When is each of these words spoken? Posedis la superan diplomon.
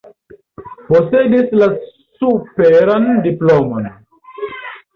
Posedis 0.87 1.53
la 1.63 1.67
superan 2.23 3.07
diplomon. 3.29 3.89